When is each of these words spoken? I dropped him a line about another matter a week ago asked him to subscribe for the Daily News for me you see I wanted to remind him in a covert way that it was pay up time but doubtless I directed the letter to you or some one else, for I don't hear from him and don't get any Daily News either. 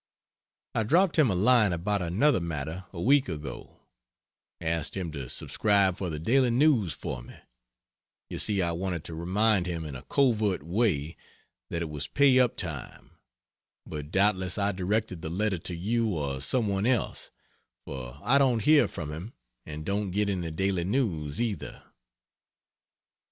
I 0.73 0.81
dropped 0.81 1.19
him 1.19 1.29
a 1.29 1.35
line 1.35 1.71
about 1.71 2.01
another 2.01 2.39
matter 2.41 2.85
a 2.91 2.99
week 2.99 3.29
ago 3.29 3.81
asked 4.59 4.97
him 4.97 5.11
to 5.11 5.29
subscribe 5.29 5.95
for 5.97 6.09
the 6.09 6.17
Daily 6.17 6.49
News 6.49 6.91
for 6.91 7.21
me 7.21 7.35
you 8.27 8.39
see 8.39 8.63
I 8.63 8.71
wanted 8.71 9.03
to 9.03 9.13
remind 9.13 9.67
him 9.67 9.85
in 9.85 9.95
a 9.95 10.01
covert 10.01 10.63
way 10.63 11.17
that 11.69 11.83
it 11.83 11.89
was 11.91 12.07
pay 12.07 12.39
up 12.39 12.57
time 12.57 13.11
but 13.85 14.09
doubtless 14.09 14.57
I 14.57 14.71
directed 14.71 15.21
the 15.21 15.29
letter 15.29 15.59
to 15.59 15.75
you 15.75 16.15
or 16.15 16.41
some 16.41 16.67
one 16.67 16.87
else, 16.87 17.29
for 17.85 18.19
I 18.23 18.39
don't 18.39 18.63
hear 18.63 18.87
from 18.87 19.11
him 19.11 19.33
and 19.67 19.85
don't 19.85 20.09
get 20.09 20.29
any 20.31 20.49
Daily 20.49 20.83
News 20.83 21.39
either. 21.39 21.83